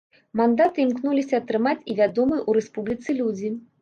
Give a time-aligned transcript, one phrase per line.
[0.39, 3.53] Мандаты імкнуліся атрымаць і вядомыя ў рэспубліцы людзі.